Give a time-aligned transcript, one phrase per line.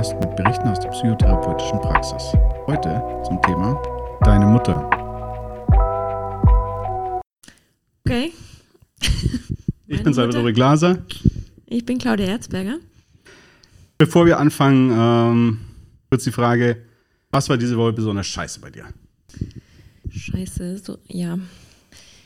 [0.00, 2.32] Podcast mit Berichten aus der psychotherapeutischen Praxis.
[2.66, 3.82] Heute zum Thema
[4.24, 4.88] Deine Mutter.
[8.06, 8.32] Okay.
[9.88, 11.04] Ich bin Salvatore Glaser.
[11.66, 12.78] Ich bin Claudia Erzberger.
[13.98, 15.60] Bevor wir anfangen, ähm,
[16.08, 16.82] kurz die Frage,
[17.30, 18.86] was war diese Woche besonders scheiße bei dir?
[20.08, 21.38] Scheiße, so, ja.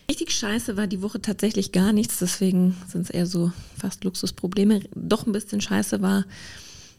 [0.09, 4.83] Richtig scheiße war die Woche tatsächlich gar nichts, deswegen sind es eher so fast Luxusprobleme.
[4.95, 6.25] Doch ein bisschen scheiße war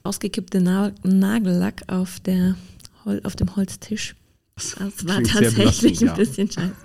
[0.06, 2.56] ausgekippte Na Nagellack auf, der,
[3.24, 4.16] auf dem Holztisch.
[4.56, 6.76] Das war tatsächlich ein bisschen scheiße.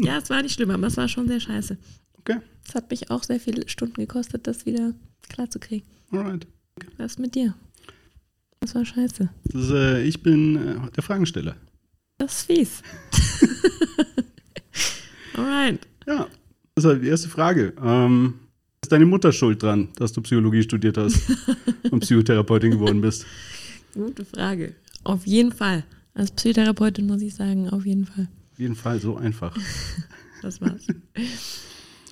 [0.00, 1.76] Ja, es war nicht schlimm, aber es war schon sehr scheiße.
[2.18, 2.38] Okay.
[2.66, 4.92] Es hat mich auch sehr viele Stunden gekostet, das wieder
[5.28, 5.86] klar zu kriegen.
[6.10, 6.46] Alright.
[6.76, 6.90] Okay.
[6.98, 7.54] Was ist mit dir?
[8.60, 9.28] Das war scheiße.
[9.44, 11.56] Das, äh, ich bin äh, der Fragensteller.
[12.18, 12.82] Das ist fies.
[15.34, 15.86] Alright.
[16.06, 16.26] Ja,
[16.74, 17.72] das ist halt die erste Frage.
[17.82, 18.34] Ähm,
[18.86, 21.20] ist deine Mutter schuld dran, dass du Psychologie studiert hast
[21.90, 23.26] und Psychotherapeutin geworden bist?
[23.92, 24.76] Gute Frage.
[25.02, 25.82] Auf jeden Fall.
[26.14, 28.28] Als Psychotherapeutin muss ich sagen, auf jeden Fall.
[28.52, 29.58] Auf jeden Fall, so einfach.
[30.42, 30.86] das war's.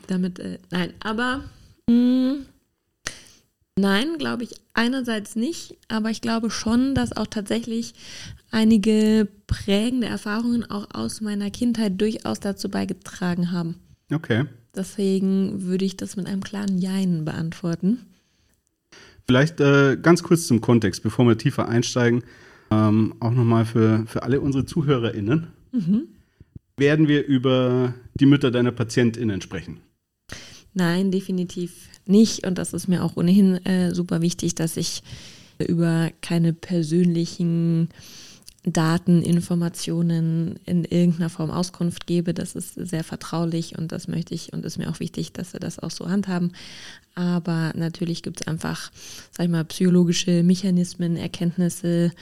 [0.09, 1.45] Damit, äh, nein, aber
[1.89, 2.47] mh, mm,
[3.79, 7.95] nein, glaube ich einerseits nicht, aber ich glaube schon, dass auch tatsächlich
[8.51, 13.77] einige prägende Erfahrungen auch aus meiner Kindheit durchaus dazu beigetragen haben.
[14.13, 14.47] Okay.
[14.77, 17.99] Deswegen würde ich das mit einem klaren Jein beantworten.
[19.27, 22.25] Vielleicht äh, ganz kurz zum Kontext, bevor wir tiefer einsteigen,
[22.71, 25.47] ähm, auch nochmal für, für alle unsere ZuhörerInnen.
[25.73, 26.09] Mhm.
[26.77, 29.79] Werden wir über die Mütter deiner PatientInnen sprechen?
[30.75, 32.47] Nein, definitiv nicht.
[32.47, 35.03] Und das ist mir auch ohnehin äh, super wichtig, dass ich
[35.59, 37.89] über keine persönlichen
[38.67, 42.33] Daten, Informationen in irgendeiner Form Auskunft gebe.
[42.33, 45.61] Das ist sehr vertraulich und das möchte ich und ist mir auch wichtig, dass wir
[45.61, 46.53] das auch so handhaben.
[47.15, 48.91] Aber natürlich gibt es einfach,
[49.31, 52.13] sag ich mal, psychologische Mechanismen, Erkenntnisse,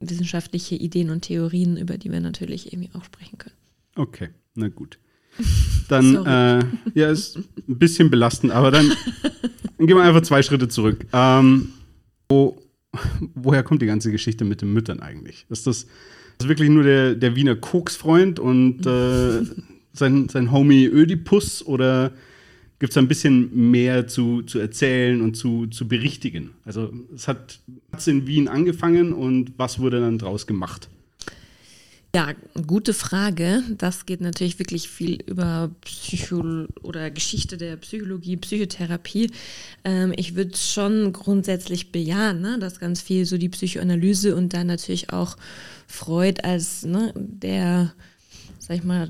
[0.00, 3.56] wissenschaftliche Ideen und Theorien, über die wir natürlich irgendwie auch sprechen können.
[3.94, 4.98] Okay, na gut.
[5.88, 6.64] Dann, äh,
[6.94, 8.90] ja, ist ein bisschen belastend, aber dann,
[9.78, 11.06] gehen wir einfach zwei Schritte zurück.
[11.12, 11.72] Ähm,
[12.28, 12.58] wo
[13.34, 15.46] woher kommt die ganze Geschichte mit den Müttern eigentlich?
[15.48, 15.86] Ist das,
[16.38, 19.42] das wirklich nur der, der Wiener Koksfreund und äh,
[19.92, 22.12] sein, sein Homie Ödipus oder
[22.78, 26.50] gibt es ein bisschen mehr zu, zu erzählen und zu, zu berichtigen?
[26.64, 27.60] Also es hat
[28.06, 30.88] in Wien angefangen und was wurde dann draus gemacht?
[32.18, 32.32] Ja,
[32.66, 33.62] gute Frage.
[33.78, 39.30] Das geht natürlich wirklich viel über Psycho oder Geschichte der Psychologie, Psychotherapie.
[39.84, 44.66] Ähm, ich würde schon grundsätzlich bejahen, ne, dass ganz viel so die Psychoanalyse und dann
[44.66, 45.36] natürlich auch
[45.86, 47.94] Freud als ne, der,
[48.58, 49.08] sag ich mal,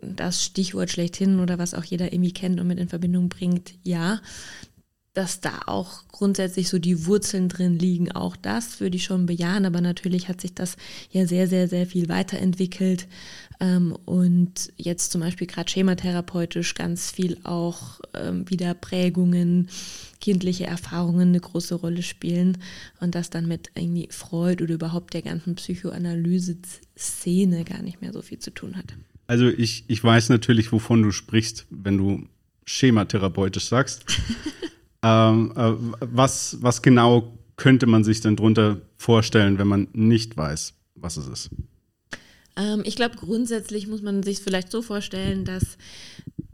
[0.00, 4.20] das Stichwort schlechthin oder was auch jeder irgendwie kennt und mit in Verbindung bringt, ja
[5.14, 8.10] dass da auch grundsätzlich so die Wurzeln drin liegen.
[8.12, 10.78] Auch das würde ich schon bejahen, aber natürlich hat sich das
[11.10, 13.06] ja sehr, sehr, sehr viel weiterentwickelt
[13.60, 19.68] ähm, und jetzt zum Beispiel gerade schematherapeutisch ganz viel auch ähm, wieder Prägungen,
[20.20, 22.56] kindliche Erfahrungen eine große Rolle spielen
[23.00, 28.22] und das dann mit irgendwie Freud oder überhaupt der ganzen Psychoanalyse-Szene gar nicht mehr so
[28.22, 28.94] viel zu tun hat.
[29.26, 32.24] Also ich, ich weiß natürlich, wovon du sprichst, wenn du
[32.64, 34.06] schematherapeutisch sagst.
[35.02, 40.74] Ähm, äh, was, was genau könnte man sich denn darunter vorstellen, wenn man nicht weiß,
[40.94, 41.50] was es ist?
[42.56, 45.78] Ähm, ich glaube, grundsätzlich muss man sich vielleicht so vorstellen, dass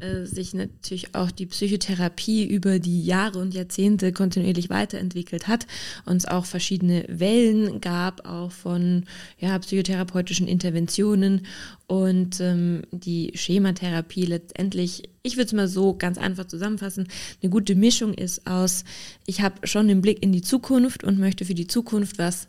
[0.00, 5.66] äh, sich natürlich auch die Psychotherapie über die Jahre und Jahrzehnte kontinuierlich weiterentwickelt hat
[6.06, 9.06] und es auch verschiedene Wellen gab, auch von
[9.40, 11.46] ja, psychotherapeutischen Interventionen
[11.88, 17.08] und ähm, die Schematherapie letztendlich, ich würde es mal so ganz einfach zusammenfassen,
[17.42, 18.84] eine gute Mischung ist aus,
[19.26, 22.46] ich habe schon den Blick in die Zukunft und möchte für die Zukunft was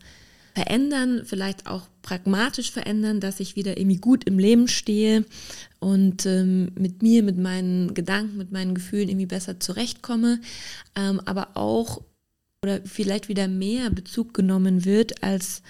[0.60, 5.24] verändern, vielleicht auch pragmatisch verändern, dass ich wieder irgendwie gut im Leben stehe
[5.80, 10.42] und ähm, mit mir, mit meinen Gedanken, mit meinen Gefühlen irgendwie besser zurechtkomme,
[10.98, 12.02] ähm, aber auch
[12.62, 15.62] oder vielleicht wieder mehr Bezug genommen wird als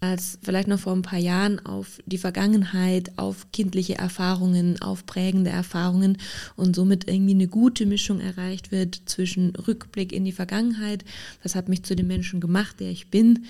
[0.00, 5.50] als vielleicht noch vor ein paar Jahren auf die Vergangenheit, auf kindliche Erfahrungen, auf prägende
[5.50, 6.18] Erfahrungen
[6.54, 11.04] und somit irgendwie eine gute Mischung erreicht wird zwischen Rückblick in die Vergangenheit,
[11.42, 13.46] was hat mich zu dem Menschen gemacht, der ich bin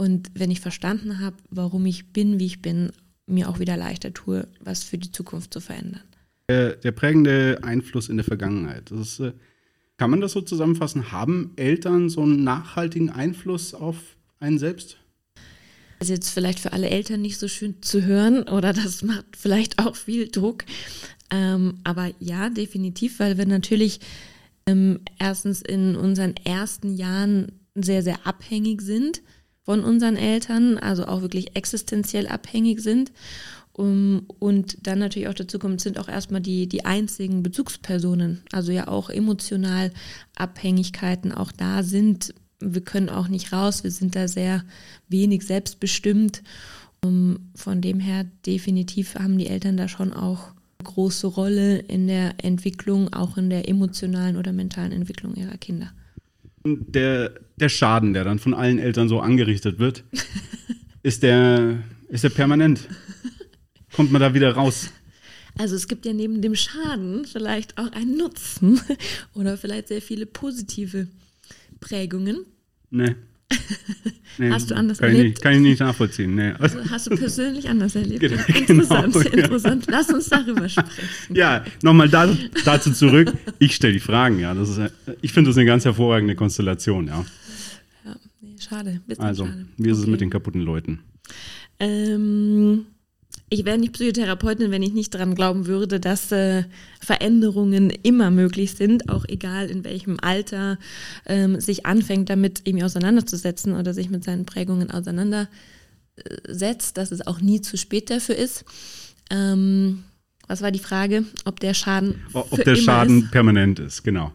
[0.00, 2.90] und wenn ich verstanden habe, warum ich bin, wie ich bin,
[3.26, 6.00] mir auch wieder leichter tue, was für die Zukunft zu verändern.
[6.48, 8.90] Der, der prägende Einfluss in der Vergangenheit.
[8.92, 9.34] Ist, äh,
[9.98, 11.12] kann man das so zusammenfassen?
[11.12, 13.98] Haben Eltern so einen nachhaltigen Einfluss auf
[14.38, 14.96] einen selbst?
[15.98, 19.36] Das ist jetzt vielleicht für alle Eltern nicht so schön zu hören oder das macht
[19.36, 20.64] vielleicht auch viel Druck.
[21.30, 24.00] Ähm, aber ja, definitiv, weil wir natürlich
[24.64, 29.20] ähm, erstens in unseren ersten Jahren sehr, sehr abhängig sind
[29.62, 33.12] von unseren Eltern, also auch wirklich existenziell abhängig sind.
[33.72, 38.72] Um, und dann natürlich auch dazu kommt, sind auch erstmal die, die einzigen Bezugspersonen, also
[38.72, 39.92] ja auch emotional
[40.36, 42.34] Abhängigkeiten auch da sind.
[42.58, 44.64] Wir können auch nicht raus, wir sind da sehr
[45.08, 46.42] wenig selbstbestimmt.
[47.02, 50.48] Um, von dem her definitiv haben die Eltern da schon auch
[50.78, 55.92] eine große Rolle in der Entwicklung, auch in der emotionalen oder mentalen Entwicklung ihrer Kinder.
[56.64, 60.04] Der, der Schaden, der dann von allen Eltern so angerichtet wird,
[61.02, 62.88] ist der, ist der permanent?
[63.92, 64.90] Kommt man da wieder raus?
[65.58, 68.80] Also es gibt ja neben dem Schaden vielleicht auch einen Nutzen
[69.34, 71.08] oder vielleicht sehr viele positive
[71.80, 72.44] Prägungen.
[72.90, 73.14] Nee.
[74.38, 75.24] Nee hast du anders kann erlebt?
[75.24, 76.34] Ich nicht, kann ich nicht nachvollziehen.
[76.34, 76.52] Nee.
[76.58, 78.20] Also hast du persönlich anders erlebt?
[78.20, 79.30] Genau, interessant, ja.
[79.32, 79.86] interessant.
[79.88, 81.34] Lass uns darüber sprechen.
[81.34, 83.32] Ja, nochmal da, dazu zurück.
[83.58, 84.54] Ich stelle die Fragen, ja.
[84.54, 84.80] Das ist,
[85.20, 87.24] ich finde das eine ganz hervorragende Konstellation, ja.
[88.04, 89.00] Ja, nee, schade.
[89.18, 89.66] Also, schade.
[89.76, 90.10] wie ist es Okay.
[90.12, 91.00] mit den kaputten Leuten?
[91.78, 92.86] Ähm,
[93.50, 96.62] ich wäre nicht Psychotherapeutin, wenn ich nicht daran glauben würde, dass äh,
[97.00, 100.78] Veränderungen immer möglich sind, auch egal in welchem Alter
[101.26, 107.40] ähm, sich anfängt, damit irgendwie auseinanderzusetzen oder sich mit seinen Prägungen auseinandersetzt, dass es auch
[107.40, 108.64] nie zu spät dafür ist.
[109.30, 110.04] Ähm,
[110.46, 111.24] was war die Frage?
[111.44, 112.22] Ob der Schaden.
[112.32, 113.30] Ob der Schaden Ist?
[113.32, 114.32] permanent ist, genau.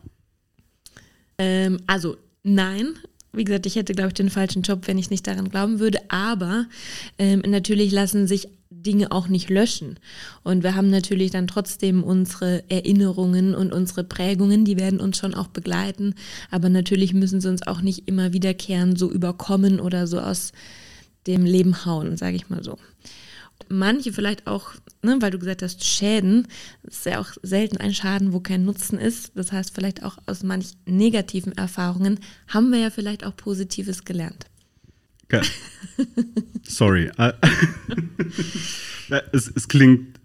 [1.38, 2.96] Ähm, also nein.
[3.32, 6.00] Wie gesagt, ich hätte, glaube ich, den falschen Job, wenn ich nicht daran glauben würde.
[6.10, 6.68] Aber
[7.18, 8.48] ähm, natürlich lassen sich
[8.86, 10.00] Dinge auch nicht löschen.
[10.44, 15.34] Und wir haben natürlich dann trotzdem unsere Erinnerungen und unsere Prägungen, die werden uns schon
[15.34, 16.16] auch begleiten.
[16.52, 20.52] Aber natürlich müssen sie uns auch nicht immer wiederkehren, so überkommen oder so aus
[21.28, 22.78] dem Leben hauen, sage ich mal so.
[23.70, 26.48] Manche vielleicht auch, ne, weil du gesagt hast, Schäden,
[26.84, 29.32] ist ja auch selten ein Schaden, wo kein Nutzen ist.
[29.36, 34.46] Das heißt, vielleicht auch aus manch negativen Erfahrungen haben wir ja vielleicht auch Positives gelernt.
[36.64, 37.12] Sorry.
[39.08, 40.20] Äh, es, es klingt,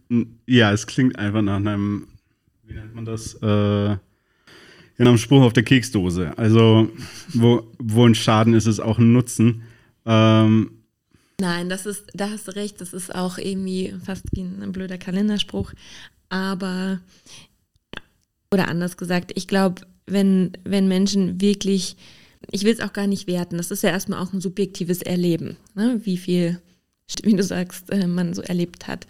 [0.47, 2.09] ja, es klingt einfach nach einem,
[2.65, 3.35] wie nennt man das?
[3.35, 3.99] Äh, nach
[4.99, 6.37] einem Spruch auf der Keksdose.
[6.39, 6.89] Also,
[7.35, 9.65] wo, wo ein Schaden ist, ist auch ein Nutzen.
[10.07, 10.81] Ähm,
[11.41, 14.99] Nein, das ist, da hast du recht, das ist auch irgendwie fast wie ein blöder
[14.99, 15.73] Kalenderspruch.
[16.29, 17.01] Aber,
[18.53, 21.97] oder anders gesagt, ich glaube, wenn, wenn Menschen wirklich,
[22.51, 25.57] ich will es auch gar nicht werten, das ist ja erstmal auch ein subjektives Erleben,
[25.75, 26.01] ne?
[26.05, 26.61] wie viel,
[27.23, 29.07] wie du sagst, äh, man so erlebt hat.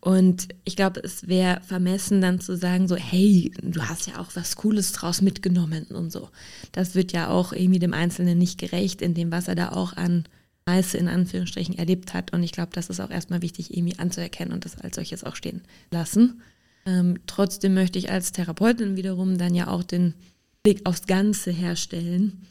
[0.00, 4.28] Und ich glaube, es wäre vermessen dann zu sagen, so, hey, du hast ja auch
[4.34, 6.28] was Cooles draus mitgenommen und so.
[6.72, 9.94] Das wird ja auch irgendwie dem Einzelnen nicht gerecht, in dem, was er da auch
[9.94, 10.24] an
[10.68, 12.32] Scheiße in Anführungsstrichen erlebt hat.
[12.32, 15.36] Und ich glaube, das ist auch erstmal wichtig, irgendwie anzuerkennen und das als solches auch
[15.36, 16.42] stehen lassen.
[16.86, 20.14] Ähm, trotzdem möchte ich als Therapeutin wiederum dann ja auch den
[20.62, 22.46] Blick aufs Ganze herstellen.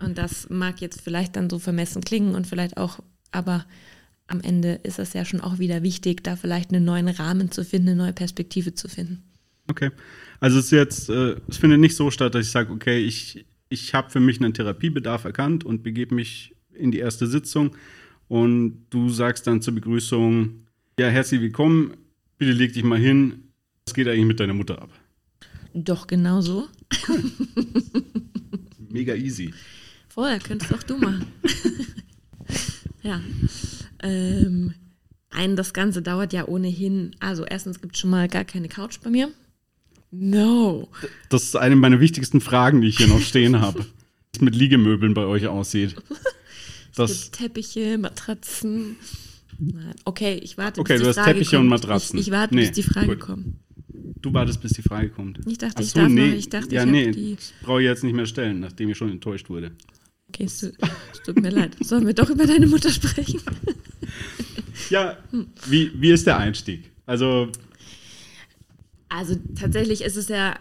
[0.00, 3.00] Und das mag jetzt vielleicht dann so vermessen klingen und vielleicht auch,
[3.32, 3.64] aber
[4.26, 7.64] am Ende ist es ja schon auch wieder wichtig, da vielleicht einen neuen Rahmen zu
[7.64, 9.22] finden, eine neue Perspektive zu finden.
[9.68, 9.90] okay.
[10.38, 13.46] Also es ist jetzt, äh, es findet nicht so statt, dass ich sage, okay, ich,
[13.70, 17.74] ich habe für mich einen Therapiebedarf erkannt und begebe mich in die erste Sitzung
[18.28, 20.66] und du sagst dann zur Begrüßung,
[20.98, 21.94] ja, herzlich willkommen,
[22.36, 23.44] bitte leg dich mal hin,
[23.86, 24.90] was geht eigentlich mit deiner Mutter ab?
[25.72, 26.68] Doch genauso.
[28.90, 29.52] Mega easy.
[30.16, 31.26] Vorher könntest auch du machen.
[33.02, 33.20] ja.
[34.02, 34.72] Ähm,
[35.28, 37.14] ein, das Ganze dauert ja ohnehin.
[37.20, 39.30] Also erstens gibt es schon mal gar keine Couch bei mir.
[40.10, 40.88] No.
[41.28, 43.80] Das ist eine meiner wichtigsten Fragen, die ich hier noch stehen habe.
[43.84, 43.84] Wie
[44.32, 45.96] es mit Liegemöbeln bei euch aussieht.
[46.94, 48.96] Das, Teppiche, Matratzen.
[49.58, 49.94] Nein.
[50.06, 51.60] Okay, ich warte, Okay, bis du die hast Frage Teppiche kommt.
[51.64, 52.18] und Matratzen.
[52.18, 53.20] Ich, ich warte, Nee, bis die Frage gut.
[53.20, 53.46] kommt.
[54.22, 55.40] du wartest, bis die Frage kommt.
[55.46, 56.28] Ich dachte, Ach ich so, darf nee.
[56.30, 56.34] noch.
[56.36, 57.36] Ich dachte, ja, ich nee, die.
[57.60, 59.72] brauche ich jetzt nicht mehr stellen, nachdem ich schon enttäuscht wurde.
[60.36, 60.72] Okay, es, tu-
[61.12, 61.74] es tut mir leid.
[61.80, 63.40] Sollen wir doch über deine Mutter sprechen?
[64.90, 65.16] Ja,
[65.68, 66.90] wie, wie ist der Einstieg?
[67.06, 67.50] Also,
[69.08, 70.56] Also tatsächlich ist es ja,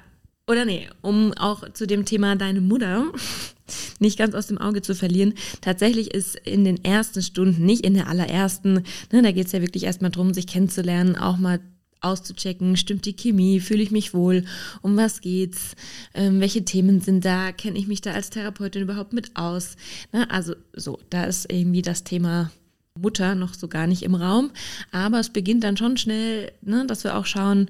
[0.47, 3.11] oder nee, um auch zu dem Thema deine Mutter
[3.99, 7.93] nicht ganz aus dem Auge zu verlieren, tatsächlich ist in den ersten Stunden, nicht in
[7.93, 11.59] der allerersten, ne, da geht es ja wirklich erstmal darum, sich kennenzulernen, auch mal
[12.05, 14.45] auszuchecken, stimmt die Chemie, fühle ich mich wohl,
[14.81, 15.75] um was geht's,
[16.13, 19.75] ähm, welche Themen sind da, kenne ich mich da als Therapeutin überhaupt mit aus.
[20.13, 20.29] Ne?
[20.29, 22.51] Also so, da ist irgendwie das Thema
[22.99, 24.51] Mutter noch so gar nicht im Raum,
[24.91, 27.69] aber es beginnt dann schon schnell, ne, dass wir auch schauen,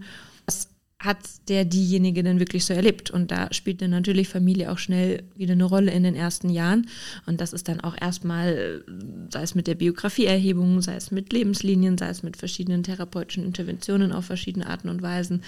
[1.05, 3.11] hat der diejenige denn wirklich so erlebt?
[3.11, 6.87] Und da spielt dann natürlich Familie auch schnell wieder eine Rolle in den ersten Jahren.
[7.25, 8.83] Und das ist dann auch erstmal,
[9.31, 14.11] sei es mit der Biografieerhebung, sei es mit Lebenslinien, sei es mit verschiedenen therapeutischen Interventionen
[14.11, 15.43] auf verschiedene Arten und Weisen,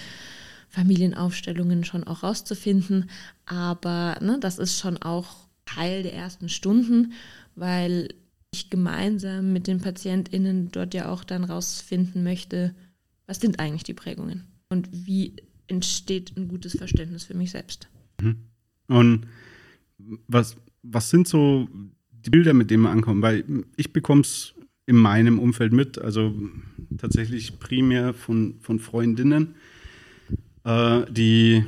[0.68, 3.10] Familienaufstellungen schon auch rauszufinden.
[3.46, 7.12] Aber ne, das ist schon auch Teil der ersten Stunden,
[7.54, 8.08] weil
[8.50, 12.74] ich gemeinsam mit den PatientInnen dort ja auch dann rausfinden möchte,
[13.26, 15.36] was sind eigentlich die Prägungen und wie
[15.68, 17.88] entsteht ein gutes Verständnis für mich selbst.
[18.20, 18.36] Mhm.
[18.88, 19.26] Und
[20.26, 21.68] was, was sind so
[22.10, 23.22] die Bilder, mit denen man ankommt?
[23.22, 23.44] Weil
[23.76, 24.54] ich bekomme es
[24.86, 26.34] in meinem Umfeld mit, also
[26.96, 29.54] tatsächlich primär von, von Freundinnen,
[30.64, 31.64] äh, die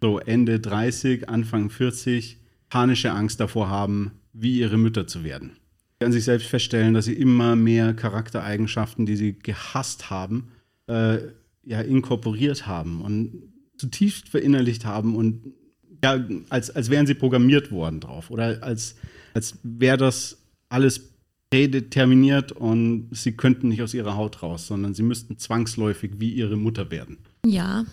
[0.00, 5.52] so Ende 30, Anfang 40 panische Angst davor haben, wie ihre Mütter zu werden.
[6.00, 10.48] Sie an sich selbst feststellen, dass sie immer mehr Charaktereigenschaften, die sie gehasst haben,
[10.86, 11.18] äh,
[11.66, 15.54] ja, inkorporiert haben und zutiefst verinnerlicht haben und
[16.02, 18.96] ja, als, als wären sie programmiert worden drauf oder als,
[19.32, 21.14] als wäre das alles
[21.50, 26.56] prädeterminiert und sie könnten nicht aus ihrer Haut raus, sondern sie müssten zwangsläufig wie ihre
[26.56, 27.18] Mutter werden.
[27.46, 27.84] Ja,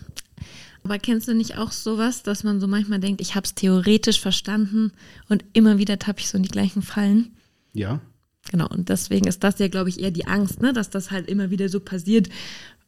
[0.84, 4.20] aber kennst du nicht auch sowas, dass man so manchmal denkt, ich habe es theoretisch
[4.20, 4.92] verstanden
[5.30, 7.36] und immer wieder tappe ich so in die gleichen Fallen?
[7.74, 8.02] Ja.
[8.50, 10.74] Genau, und deswegen ist das ja, glaube ich, eher die Angst, ne?
[10.74, 12.30] dass das halt immer wieder so passiert,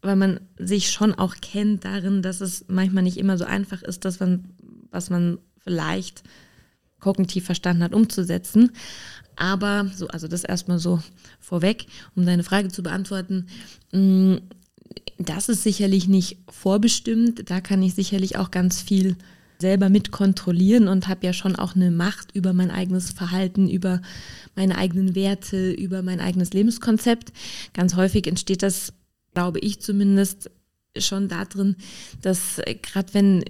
[0.03, 4.05] weil man sich schon auch kennt darin, dass es manchmal nicht immer so einfach ist,
[4.05, 4.19] dass
[4.91, 6.23] was man vielleicht
[6.99, 8.71] kognitiv verstanden hat, umzusetzen.
[9.35, 11.01] Aber so, also das erstmal so
[11.39, 13.47] vorweg, um deine Frage zu beantworten.
[13.91, 14.35] Mm,
[15.17, 17.49] das ist sicherlich nicht vorbestimmt.
[17.49, 19.15] Da kann ich sicherlich auch ganz viel
[19.59, 24.01] selber mit kontrollieren und habe ja schon auch eine Macht über mein eigenes Verhalten, über
[24.55, 27.31] meine eigenen Werte, über mein eigenes Lebenskonzept.
[27.73, 28.93] Ganz häufig entsteht das
[29.33, 30.49] glaube ich zumindest,
[30.97, 31.75] schon darin,
[32.21, 33.43] dass äh, gerade wenn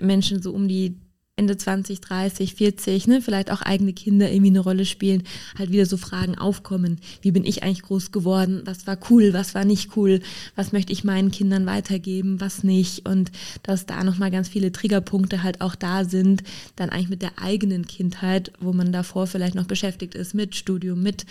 [0.00, 0.96] Menschen so um die
[1.36, 5.22] Ende 20, 30, 40, ne, vielleicht auch eigene Kinder irgendwie eine Rolle spielen,
[5.58, 7.00] halt wieder so Fragen aufkommen.
[7.22, 8.60] Wie bin ich eigentlich groß geworden?
[8.66, 9.32] Was war cool?
[9.32, 10.20] Was war nicht cool?
[10.54, 12.42] Was möchte ich meinen Kindern weitergeben?
[12.42, 13.08] Was nicht?
[13.08, 13.30] Und
[13.62, 16.42] dass da nochmal ganz viele Triggerpunkte halt auch da sind,
[16.76, 21.02] dann eigentlich mit der eigenen Kindheit, wo man davor vielleicht noch beschäftigt ist mit Studium,
[21.02, 21.24] mit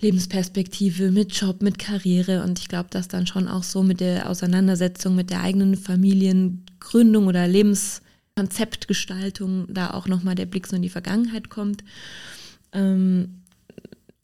[0.00, 2.42] Lebensperspektive, mit Job, mit Karriere.
[2.42, 7.26] Und ich glaube, dass dann schon auch so mit der Auseinandersetzung mit der eigenen Familiengründung
[7.26, 11.84] oder Lebenskonzeptgestaltung da auch nochmal der Blick so in die Vergangenheit kommt.
[12.72, 13.40] Ähm,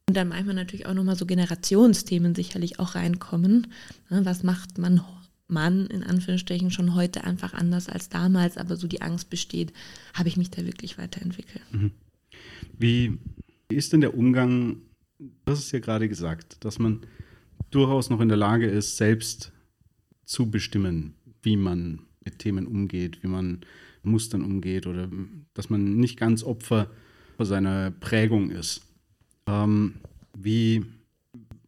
[0.06, 3.68] und dann manchmal natürlich auch nochmal so Generationsthemen sicherlich auch reinkommen.
[4.10, 5.00] Ne, was macht man,
[5.46, 9.72] man in Anführungsstrichen schon heute einfach anders als damals, aber so die Angst besteht,
[10.14, 11.62] habe ich mich da wirklich weiterentwickelt.
[11.70, 11.92] Mhm.
[12.76, 13.18] Wie
[13.68, 14.78] ist denn der Umgang
[15.44, 17.00] das ist ja gerade gesagt, dass man
[17.70, 19.52] durchaus noch in der Lage ist, selbst
[20.24, 23.60] zu bestimmen, wie man mit Themen umgeht, wie man
[24.02, 25.08] Mustern umgeht oder
[25.54, 26.90] dass man nicht ganz Opfer
[27.38, 28.82] seiner Prägung ist.
[29.46, 29.94] Ähm,
[30.36, 30.84] wie,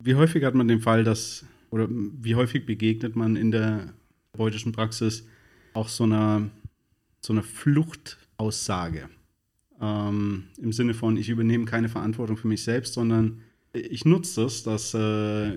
[0.01, 3.95] wie häufig hat man den Fall, dass, oder wie häufig begegnet man in der
[4.33, 5.27] therapeutischen Praxis
[5.75, 6.51] auch so einer,
[7.21, 9.09] so einer Fluchtaussage?
[9.81, 13.41] Ähm, Im Sinne von, ich übernehme keine Verantwortung für mich selbst, sondern
[13.73, 15.57] ich nutze das, dass äh,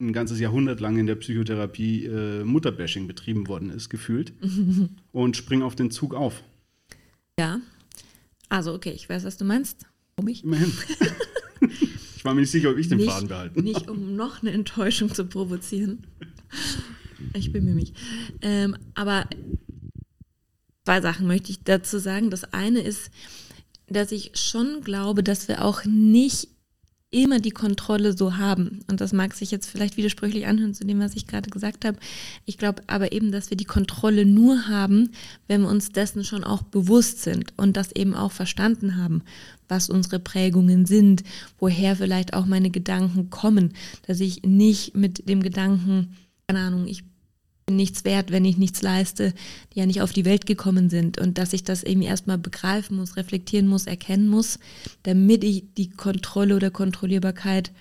[0.00, 4.32] ein ganzes Jahrhundert lang in der Psychotherapie äh, Mutterbashing betrieben worden ist, gefühlt,
[5.12, 6.42] und springe auf den Zug auf.
[7.38, 7.60] Ja,
[8.48, 9.86] also okay, ich weiß, was du meinst.
[10.16, 10.44] Um mich?
[10.44, 10.70] Immerhin.
[12.16, 13.62] ich war mir nicht sicher, ob ich den nicht, Faden behalten.
[13.62, 16.06] Nicht, um noch eine Enttäuschung zu provozieren.
[17.34, 17.96] Ich bin mir nicht.
[18.42, 19.26] Ähm, aber
[20.84, 22.30] zwei Sachen möchte ich dazu sagen.
[22.30, 23.10] Das eine ist,
[23.86, 26.48] dass ich schon glaube, dass wir auch nicht
[27.12, 28.80] immer die Kontrolle so haben.
[28.90, 31.98] Und das mag sich jetzt vielleicht widersprüchlich anhören zu dem, was ich gerade gesagt habe.
[32.46, 35.10] Ich glaube aber eben, dass wir die Kontrolle nur haben,
[35.46, 39.22] wenn wir uns dessen schon auch bewusst sind und das eben auch verstanden haben,
[39.68, 41.22] was unsere Prägungen sind,
[41.58, 43.74] woher vielleicht auch meine Gedanken kommen,
[44.06, 47.04] dass ich nicht mit dem Gedanken, keine Ahnung, ich
[47.76, 49.32] nichts wert, wenn ich nichts leiste,
[49.72, 52.96] die ja nicht auf die Welt gekommen sind und dass ich das eben erstmal begreifen
[52.96, 54.58] muss, reflektieren muss, erkennen muss,
[55.02, 57.72] damit ich die Kontrolle oder Kontrollierbarkeit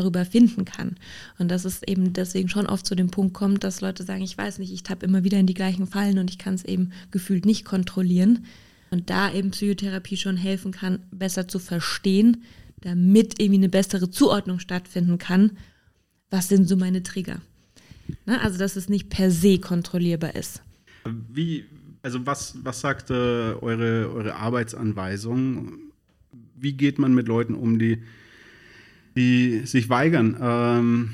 [0.00, 0.96] darüber finden kann.
[1.38, 4.36] Und dass es eben deswegen schon oft zu dem Punkt kommt, dass Leute sagen, ich
[4.36, 6.92] weiß nicht, ich tappe immer wieder in die gleichen Fallen und ich kann es eben
[7.10, 8.46] gefühlt nicht kontrollieren.
[8.90, 12.42] Und da eben Psychotherapie schon helfen kann, besser zu verstehen,
[12.80, 15.52] damit irgendwie eine bessere Zuordnung stattfinden kann.
[16.30, 17.40] Was sind so meine Trigger?
[18.26, 18.40] Ne?
[18.40, 20.62] Also, dass es nicht per se kontrollierbar ist.
[21.32, 21.64] Wie,
[22.02, 25.78] also was, was sagt äh, eure, eure Arbeitsanweisung?
[26.56, 28.02] Wie geht man mit Leuten um, die,
[29.16, 31.10] die sich weigern, ähm,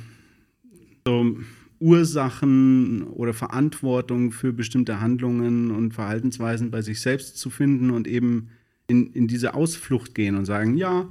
[1.06, 1.36] so
[1.78, 8.48] Ursachen oder Verantwortung für bestimmte Handlungen und Verhaltensweisen bei sich selbst zu finden und eben
[8.88, 11.08] in, in diese Ausflucht gehen und sagen, ja,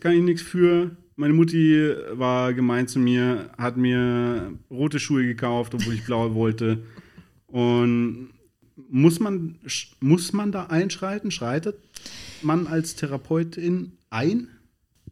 [0.00, 5.74] kann ich nichts für, meine Mutti war gemein zu mir, hat mir rote Schuhe gekauft,
[5.74, 6.82] obwohl ich blaue wollte.
[7.46, 8.30] Und
[8.88, 9.56] muss man,
[10.00, 11.30] muss man da einschreiten?
[11.30, 11.76] Schreitet
[12.42, 14.48] man als Therapeutin ein?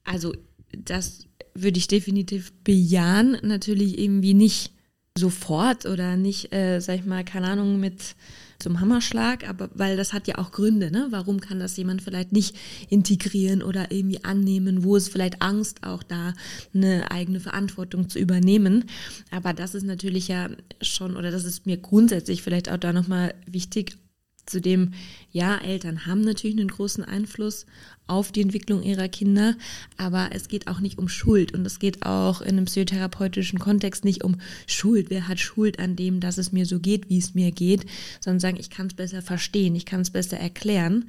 [0.04, 0.34] Also,
[0.76, 3.36] das würde ich definitiv bejahen.
[3.42, 4.72] Natürlich irgendwie nicht
[5.16, 8.16] sofort oder nicht, äh, sag ich mal, keine Ahnung, mit
[8.62, 11.08] zum Hammerschlag, aber weil das hat ja auch Gründe, ne?
[11.10, 12.56] Warum kann das jemand vielleicht nicht
[12.88, 16.32] integrieren oder irgendwie annehmen, wo ist vielleicht Angst auch da,
[16.74, 18.84] eine eigene Verantwortung zu übernehmen.
[19.30, 20.48] Aber das ist natürlich ja
[20.80, 23.96] schon, oder das ist mir grundsätzlich vielleicht auch da nochmal wichtig,
[24.44, 24.92] Zudem,
[25.30, 27.64] ja, Eltern haben natürlich einen großen Einfluss
[28.08, 29.54] auf die Entwicklung ihrer Kinder,
[29.96, 34.04] aber es geht auch nicht um Schuld und es geht auch in einem psychotherapeutischen Kontext
[34.04, 35.10] nicht um Schuld.
[35.10, 37.86] Wer hat Schuld an dem, dass es mir so geht, wie es mir geht,
[38.20, 41.06] sondern sagen, ich kann es besser verstehen, ich kann es besser erklären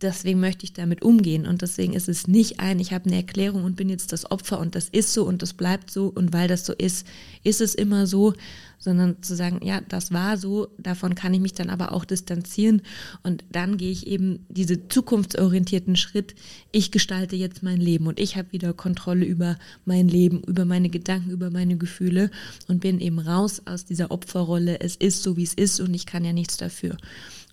[0.00, 1.46] deswegen möchte ich damit umgehen.
[1.46, 4.58] Und deswegen ist es nicht ein, ich habe eine Erklärung und bin jetzt das Opfer
[4.58, 7.06] und das ist so und das bleibt so und weil das so ist,
[7.44, 8.34] ist es immer so,
[8.78, 12.82] sondern zu sagen, ja, das war so, davon kann ich mich dann aber auch distanzieren
[13.22, 16.34] und dann gehe ich eben diese zukunftsorientierten Schritt,
[16.72, 20.88] ich gestalte jetzt mein Leben und ich habe wieder Kontrolle über mein Leben, über meine
[20.88, 22.30] Gedanken, über meine Gefühle
[22.68, 26.06] und bin eben raus aus dieser Opferrolle, es ist so, wie es ist und ich
[26.06, 26.96] kann ja nichts dafür.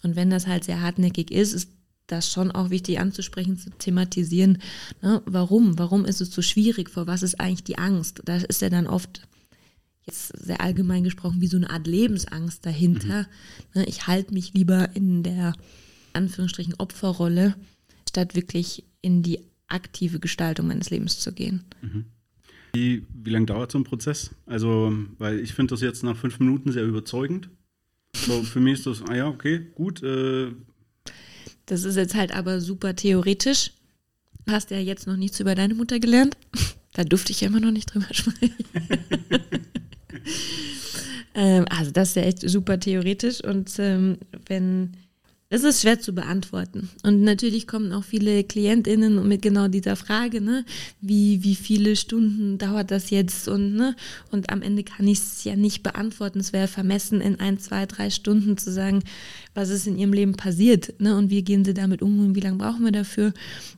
[0.03, 1.69] Und wenn das halt sehr hartnäckig ist, ist
[2.07, 4.59] das schon auch wichtig anzusprechen, zu thematisieren.
[5.01, 5.21] Ne?
[5.25, 5.77] Warum?
[5.77, 6.89] Warum ist es so schwierig?
[6.89, 8.21] Vor was ist eigentlich die Angst?
[8.25, 9.21] Da ist ja dann oft,
[10.05, 13.27] jetzt sehr allgemein gesprochen, wie so eine Art Lebensangst dahinter.
[13.73, 13.81] Mhm.
[13.81, 13.85] Ne?
[13.87, 15.53] Ich halte mich lieber in der
[16.13, 17.55] Anführungsstrichen Opferrolle,
[18.09, 21.63] statt wirklich in die aktive Gestaltung meines Lebens zu gehen.
[21.81, 22.05] Mhm.
[22.73, 24.31] Wie, wie lange dauert so ein Prozess?
[24.45, 27.49] Also, weil ich finde das jetzt nach fünf Minuten sehr überzeugend.
[28.15, 30.51] So, für mich ist das, ah ja, okay, gut, äh,
[31.67, 33.71] das ist jetzt halt aber super theoretisch.
[34.49, 36.35] Hast ja jetzt noch nichts über deine Mutter gelernt.
[36.93, 38.55] Da durfte ich ja immer noch nicht drüber sprechen.
[41.35, 43.43] ähm, also das ist ja echt super theoretisch.
[43.43, 44.97] Und ähm, wenn
[45.49, 46.89] das ist schwer zu beantworten.
[47.03, 50.65] Und natürlich kommen auch viele KlientInnen mit genau dieser Frage, ne,
[50.99, 53.95] wie, wie viele Stunden dauert das jetzt und, ne,
[54.29, 56.41] und am Ende kann ich es ja nicht beantworten.
[56.41, 59.03] Es wäre vermessen, in ein, zwei, drei Stunden zu sagen,
[59.53, 62.41] was ist in ihrem Leben passiert, ne, und wie gehen sie damit um und wie
[62.41, 63.33] lange brauchen wir dafür.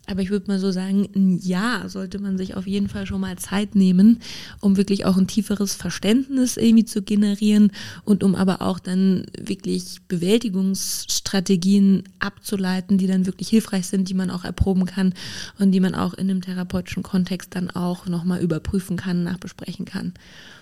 [0.08, 3.38] Aber ich würde mal so sagen, Jahr sollte man sich auf jeden Fall schon mal
[3.38, 4.22] Zeit nehmen,
[4.60, 7.72] um wirklich auch ein tieferes Verständnis irgendwie zu generieren
[8.06, 14.14] und um aber auch dann wirklich Bewältigungsstrategien Strategien abzuleiten, die dann wirklich hilfreich sind, die
[14.14, 15.14] man auch erproben kann
[15.60, 20.14] und die man auch in einem therapeutischen Kontext dann auch nochmal überprüfen kann, nachbesprechen kann.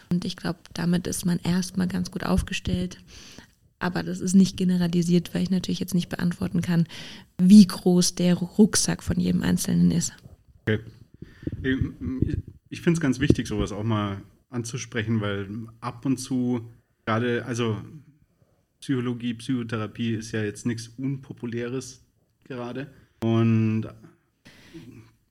[0.09, 2.97] Und ich glaube, damit ist man erstmal ganz gut aufgestellt.
[3.79, 6.87] Aber das ist nicht generalisiert, weil ich natürlich jetzt nicht beantworten kann,
[7.37, 10.13] wie groß der Rucksack von jedem Einzelnen ist.
[10.63, 10.79] Okay.
[12.69, 15.47] Ich finde es ganz wichtig, sowas auch mal anzusprechen, weil
[15.79, 16.71] ab und zu
[17.05, 17.77] gerade, also
[18.79, 22.03] Psychologie, Psychotherapie ist ja jetzt nichts Unpopuläres
[22.45, 22.87] gerade.
[23.21, 23.87] Und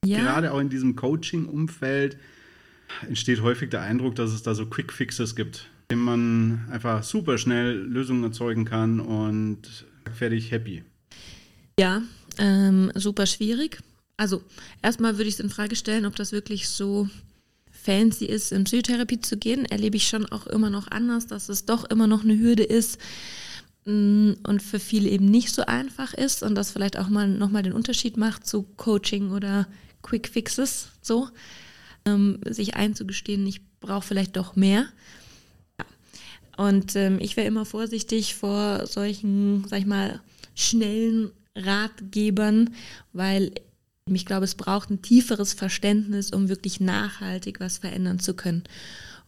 [0.04, 0.20] ja.
[0.20, 2.18] gerade auch in diesem Coaching-Umfeld
[3.06, 7.38] entsteht häufig der Eindruck, dass es da so Quick Fixes gibt, indem man einfach super
[7.38, 10.84] schnell Lösungen erzeugen kann und fertig happy.
[11.78, 12.02] Ja,
[12.38, 13.78] ähm, super schwierig.
[14.16, 14.42] Also
[14.82, 17.08] erstmal würde ich es in Frage stellen, ob das wirklich so
[17.86, 21.64] fancy ist, in Psychotherapie zu gehen, erlebe ich schon auch immer noch anders, dass es
[21.64, 22.98] doch immer noch eine Hürde ist
[23.84, 27.62] mm, und für viele eben nicht so einfach ist und das vielleicht auch mal nochmal
[27.62, 29.68] den Unterschied macht zu Coaching oder
[30.02, 31.28] Quick Fixes, so,
[32.04, 34.86] ähm, sich einzugestehen, ich brauche vielleicht doch mehr.
[36.56, 40.20] Und ähm, ich wäre immer vorsichtig vor solchen, sag ich mal,
[40.54, 42.70] schnellen Ratgebern,
[43.12, 43.52] weil
[44.14, 48.62] ich glaube, es braucht ein tieferes Verständnis, um wirklich nachhaltig was verändern zu können.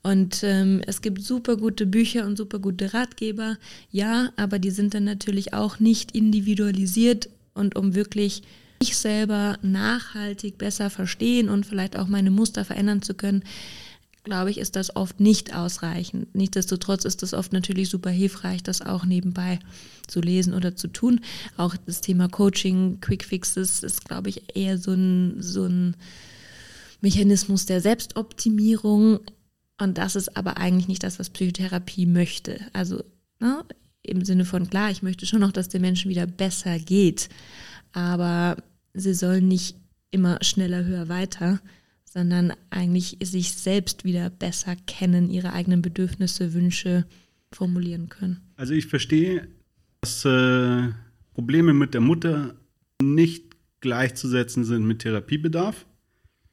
[0.04, 3.56] Und ähm, es gibt super gute Bücher und super gute Ratgeber,
[3.90, 8.42] ja, aber die sind dann natürlich auch nicht individualisiert und um wirklich
[8.80, 13.42] mich selber nachhaltig besser verstehen und vielleicht auch meine Muster verändern zu können,
[14.28, 16.34] glaube ich, ist das oft nicht ausreichend.
[16.34, 19.58] Nichtsdestotrotz ist es oft natürlich super hilfreich, das auch nebenbei
[20.06, 21.20] zu lesen oder zu tun.
[21.56, 25.96] Auch das Thema Coaching, Quick Fixes ist, glaube ich, eher so ein, so ein
[27.00, 29.20] Mechanismus der Selbstoptimierung.
[29.80, 32.60] Und das ist aber eigentlich nicht das, was Psychotherapie möchte.
[32.72, 33.02] Also
[33.40, 33.64] ne,
[34.02, 37.28] im Sinne von, klar, ich möchte schon noch, dass den Menschen wieder besser geht,
[37.92, 38.56] aber
[38.94, 39.76] sie sollen nicht
[40.10, 41.60] immer schneller, höher, weiter,
[42.12, 47.06] sondern eigentlich sich selbst wieder besser kennen, ihre eigenen Bedürfnisse, Wünsche
[47.52, 48.40] formulieren können.
[48.56, 49.48] Also ich verstehe,
[50.00, 50.88] dass äh,
[51.34, 52.54] Probleme mit der Mutter
[53.02, 53.44] nicht
[53.80, 55.86] gleichzusetzen sind mit Therapiebedarf.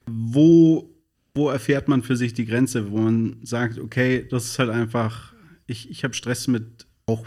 [0.08, 0.94] Wo,
[1.34, 5.34] wo erfährt man für sich die Grenze, wo man sagt, okay, das ist halt einfach,
[5.66, 7.26] ich, ich habe Stress mit auch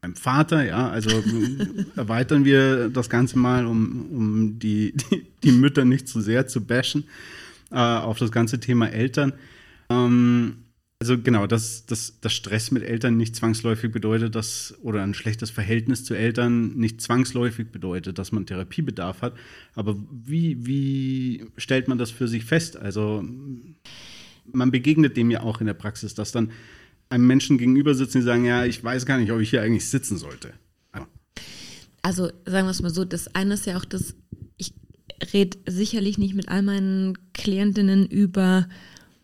[0.00, 1.10] beim Vater, ja, also
[1.96, 6.64] erweitern wir das Ganze mal, um, um die, die, die Mütter nicht zu sehr zu
[6.64, 7.04] bashen,
[7.70, 9.32] äh, auf das ganze Thema Eltern.
[9.90, 10.64] Ähm,
[11.00, 15.50] also genau, dass, dass, dass Stress mit Eltern nicht zwangsläufig bedeutet, dass, oder ein schlechtes
[15.50, 19.34] Verhältnis zu Eltern nicht zwangsläufig bedeutet, dass man Therapiebedarf hat.
[19.76, 22.76] Aber wie, wie stellt man das für sich fest?
[22.76, 23.24] Also
[24.50, 26.50] man begegnet dem ja auch in der Praxis, dass dann
[27.10, 29.88] einem Menschen gegenüber sitzen, die sagen, ja, ich weiß gar nicht, ob ich hier eigentlich
[29.88, 30.52] sitzen sollte.
[32.02, 34.14] Also sagen wir es mal so, das eine ist ja auch das,
[35.32, 38.68] rede sicherlich nicht mit all meinen Klientinnen über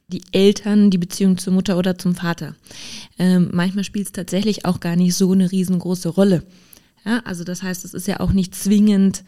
[0.08, 2.54] die Eltern, die Beziehung zur Mutter oder zum Vater.
[3.18, 6.44] Ähm, manchmal spielt es tatsächlich auch gar nicht so eine riesengroße Rolle.
[7.04, 9.24] Ja, also das heißt, es ist ja auch nicht zwingend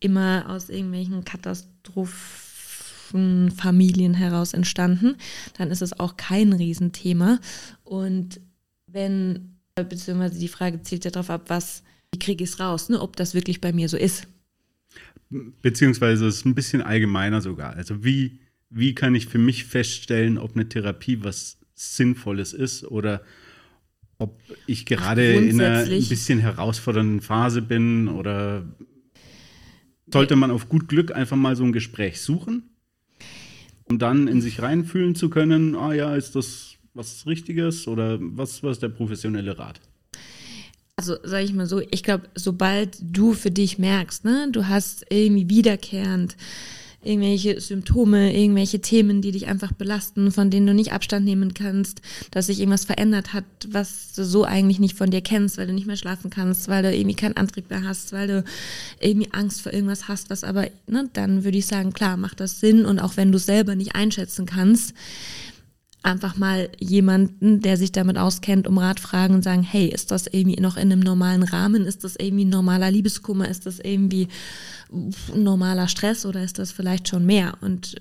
[0.00, 5.16] immer aus irgendwelchen Katastrophenfamilien heraus entstanden.
[5.56, 7.40] Dann ist es auch kein Riesenthema.
[7.84, 8.40] Und
[8.86, 13.00] wenn, beziehungsweise die Frage zielt ja darauf ab, was, wie kriege ich es raus, ne,
[13.00, 14.28] ob das wirklich bei mir so ist.
[15.30, 17.74] Beziehungsweise es ist ein bisschen allgemeiner sogar.
[17.74, 23.22] Also wie wie kann ich für mich feststellen, ob eine Therapie was Sinnvolles ist oder
[24.18, 28.64] ob ich gerade Ach, in einer ein bisschen herausfordernden Phase bin oder
[30.12, 32.64] sollte man auf gut Glück einfach mal so ein Gespräch suchen,
[33.84, 38.62] um dann in sich reinfühlen zu können, ah ja, ist das was Richtiges oder was,
[38.62, 39.80] was ist der professionelle Rat?
[40.98, 45.06] Also sage ich mal so, ich glaube, sobald du für dich merkst, ne, du hast
[45.10, 46.36] irgendwie wiederkehrend
[47.04, 52.02] irgendwelche Symptome, irgendwelche Themen, die dich einfach belasten, von denen du nicht Abstand nehmen kannst,
[52.32, 55.72] dass sich irgendwas verändert hat, was du so eigentlich nicht von dir kennst, weil du
[55.72, 58.44] nicht mehr schlafen kannst, weil du irgendwie keinen Antrieb mehr hast, weil du
[58.98, 62.58] irgendwie Angst vor irgendwas hast, was aber, ne, dann würde ich sagen, klar, macht das
[62.58, 64.94] Sinn und auch wenn du selber nicht einschätzen kannst,
[66.02, 70.26] einfach mal jemanden, der sich damit auskennt, um Rat fragen und sagen, hey, ist das
[70.26, 71.84] irgendwie noch in einem normalen Rahmen?
[71.84, 73.48] Ist das irgendwie ein normaler Liebeskummer?
[73.48, 74.28] Ist das irgendwie
[75.34, 77.54] normaler Stress oder ist das vielleicht schon mehr?
[77.60, 77.96] Und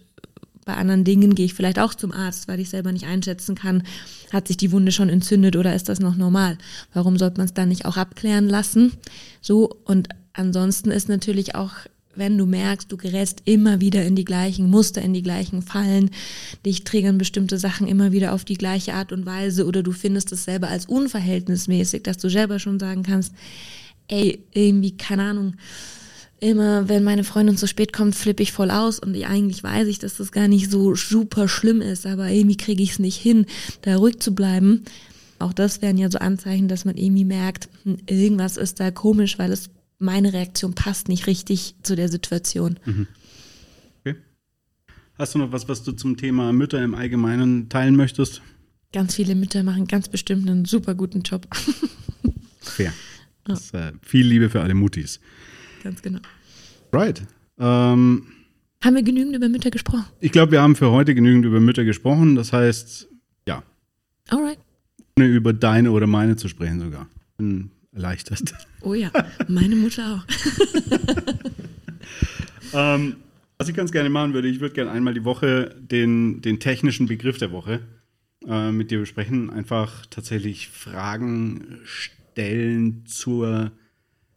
[0.67, 3.83] bei anderen Dingen gehe ich vielleicht auch zum Arzt, weil ich selber nicht einschätzen kann,
[4.31, 6.57] hat sich die Wunde schon entzündet oder ist das noch normal?
[6.93, 8.91] Warum sollte man es dann nicht auch abklären lassen?
[9.41, 11.71] So, und ansonsten ist natürlich auch
[12.17, 16.11] wenn du merkst, du gerätst immer wieder in die gleichen Muster, in die gleichen Fallen,
[16.65, 20.31] dich triggern bestimmte Sachen immer wieder auf die gleiche Art und Weise oder du findest
[20.31, 23.33] es selber als unverhältnismäßig, dass du selber schon sagen kannst,
[24.07, 25.53] ey, irgendwie, keine Ahnung,
[26.39, 29.99] immer wenn meine Freundin zu spät kommt, flippe ich voll aus und eigentlich weiß ich,
[29.99, 33.45] dass das gar nicht so super schlimm ist, aber irgendwie kriege ich es nicht hin,
[33.81, 34.83] da ruhig zu bleiben.
[35.39, 39.37] Auch das wären ja so Anzeichen, dass man irgendwie merkt, hm, irgendwas ist da komisch,
[39.37, 42.79] weil es meine Reaktion passt nicht richtig zu der Situation.
[42.85, 43.07] Mhm.
[44.01, 44.15] Okay.
[45.17, 48.41] Hast du noch was, was du zum Thema Mütter im Allgemeinen teilen möchtest?
[48.93, 51.47] Ganz viele Mütter machen ganz bestimmt einen super guten Job.
[52.59, 52.93] Fair.
[53.47, 55.19] Ist, äh, viel Liebe für alle Mutis.
[55.83, 56.19] Ganz genau.
[56.91, 57.23] Right.
[57.57, 58.27] Ähm,
[58.83, 60.05] haben wir genügend über Mütter gesprochen?
[60.19, 62.35] Ich glaube, wir haben für heute genügend über Mütter gesprochen.
[62.35, 63.07] Das heißt,
[63.47, 63.63] ja.
[64.29, 64.59] Alright.
[65.17, 67.07] Ohne über deine oder meine zu sprechen sogar.
[67.37, 68.53] Bin erleichtert.
[68.81, 69.11] Oh ja,
[69.47, 70.25] meine Mutter auch.
[72.73, 73.17] ähm,
[73.57, 77.07] was ich ganz gerne machen würde, ich würde gerne einmal die Woche den, den technischen
[77.07, 77.81] Begriff der Woche
[78.47, 79.49] äh, mit dir besprechen.
[79.49, 83.71] Einfach tatsächlich Fragen stellen zur,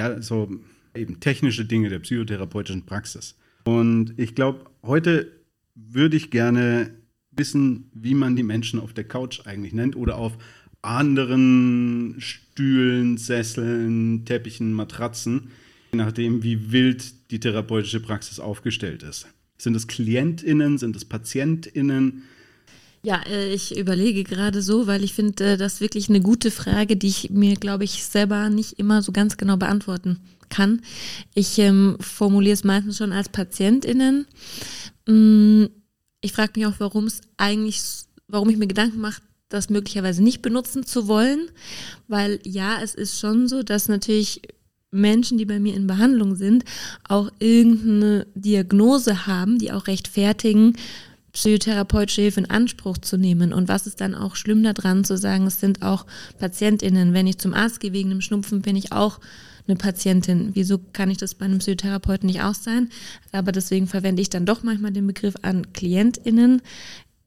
[0.01, 0.51] ja, so
[0.95, 3.37] eben technische Dinge der psychotherapeutischen Praxis.
[3.65, 5.31] Und ich glaube, heute
[5.75, 6.95] würde ich gerne
[7.33, 10.37] wissen, wie man die Menschen auf der Couch eigentlich nennt oder auf
[10.83, 15.51] anderen Stühlen, Sesseln, Teppichen, Matratzen,
[15.93, 19.27] je nachdem, wie wild die therapeutische Praxis aufgestellt ist.
[19.59, 22.23] Sind es KlientInnen, sind es PatientInnen?
[23.03, 26.97] Ja, äh, ich überlege gerade so, weil ich finde, äh, das wirklich eine gute Frage,
[26.97, 30.19] die ich mir, glaube ich, selber nicht immer so ganz genau beantworten
[30.51, 30.83] kann.
[31.35, 34.27] Ich ähm, formuliere es meistens schon als PatientInnen.
[35.07, 35.67] Mm,
[36.21, 37.81] ich frage mich auch, warum es eigentlich,
[38.29, 41.51] warum ich mir Gedanken mache, das möglicherweise nicht benutzen zu wollen,
[42.09, 44.41] weil ja, es ist schon so, dass natürlich
[44.91, 46.65] Menschen, die bei mir in Behandlung sind,
[47.07, 50.75] auch irgendeine Diagnose haben, die auch rechtfertigen,
[51.33, 53.53] psychotherapeutische Hilfe in Anspruch zu nehmen.
[53.53, 56.07] Und was ist dann auch schlimm daran zu sagen, es sind auch
[56.39, 57.15] PatientInnen.
[57.15, 59.21] Wenn ich zum Arzt gehe wegen einem Schnupfen, bin ich auch
[59.69, 60.51] eine Patientin.
[60.55, 62.89] Wieso kann ich das bei einem Psychotherapeuten nicht auch sein?
[63.31, 66.63] Aber deswegen verwende ich dann doch manchmal den Begriff an KlientInnen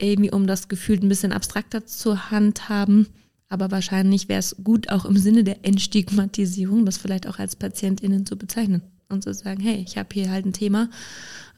[0.03, 3.07] irgendwie um das Gefühl ein bisschen abstrakter zu handhaben.
[3.49, 8.25] Aber wahrscheinlich wäre es gut, auch im Sinne der Entstigmatisierung, das vielleicht auch als PatientInnen
[8.25, 10.89] zu bezeichnen und zu sagen, hey, ich habe hier halt ein Thema,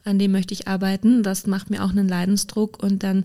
[0.04, 1.22] an dem möchte ich arbeiten.
[1.22, 3.24] Das macht mir auch einen Leidensdruck und dann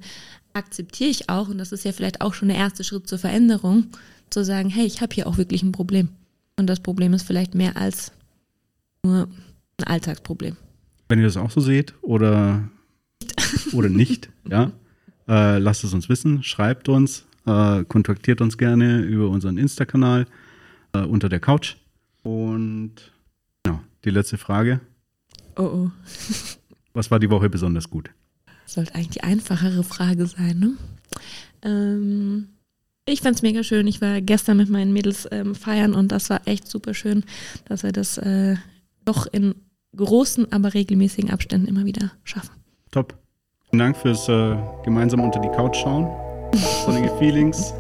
[0.54, 3.88] akzeptiere ich auch, und das ist ja vielleicht auch schon der erste Schritt zur Veränderung,
[4.30, 6.10] zu sagen, hey, ich habe hier auch wirklich ein Problem.
[6.58, 8.12] Und das Problem ist vielleicht mehr als
[9.04, 9.28] nur
[9.78, 10.56] ein Alltagsproblem.
[11.10, 12.70] Wenn ihr das auch so seht oder,
[13.74, 14.72] oder nicht, ja,
[15.32, 20.28] äh, lasst es uns wissen, schreibt uns, äh, kontaktiert uns gerne über unseren Insta-Kanal
[20.94, 21.78] äh, unter der Couch.
[22.24, 22.94] Und
[23.66, 24.82] ja, die letzte Frage.
[25.56, 25.92] Oh oh.
[26.94, 28.10] Was war die Woche besonders gut?
[28.66, 30.74] Sollte eigentlich die einfachere Frage sein, ne?
[31.62, 32.50] Ähm,
[33.06, 33.88] ich fand es mega schön.
[33.88, 37.24] Ich war gestern mit meinen Mädels ähm, feiern und das war echt super schön,
[37.66, 38.58] dass wir das äh,
[39.06, 39.56] doch in
[39.96, 42.56] großen, aber regelmäßigen Abständen immer wieder schaffen.
[42.92, 43.21] Top.
[43.72, 46.06] Vielen Dank fürs äh, gemeinsam unter die Couch schauen.
[46.86, 47.74] Sonnige Feelings.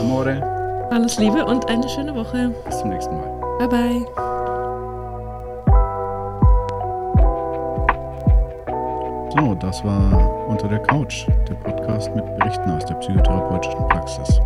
[0.00, 0.42] Amore.
[0.90, 2.50] Alles Liebe und eine schöne Woche.
[2.64, 3.58] Bis zum nächsten Mal.
[3.58, 4.06] Bye bye.
[9.36, 14.40] So, das war Unter der Couch, der Podcast mit Berichten aus der psychotherapeutischen Praxis.